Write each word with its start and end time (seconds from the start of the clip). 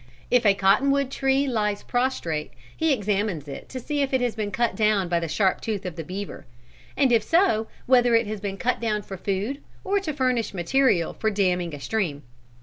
If 0.31 0.47
a 0.47 0.55
cotton 0.55 0.89
wood 0.89 1.11
tree 1.11 1.45
lies 1.45 1.83
prostrate 1.83 2.49
he 2.75 2.91
examines 2.91 3.47
it 3.47 3.69
to 3.69 3.79
see 3.79 4.01
if 4.01 4.15
it 4.15 4.21
has 4.21 4.33
been 4.33 4.49
cut 4.49 4.75
down 4.75 5.07
by 5.07 5.19
the 5.19 5.27
sharp 5.27 5.61
tooth 5.61 5.85
of 5.85 5.95
the 5.95 6.03
beaver; 6.03 6.47
and 6.97 7.11
if 7.11 7.21
so 7.21 7.67
whether 7.85 8.15
it 8.15 8.25
has 8.25 8.41
been 8.41 8.57
cut 8.57 8.79
down 8.79 9.03
for 9.03 9.15
food 9.15 9.61
or 9.83 9.99
to 9.99 10.11
furnish 10.11 10.55
material 10.55 11.13
for 11.13 11.29
damming 11.29 11.75
a 11.75 11.79
stream. 11.79 12.23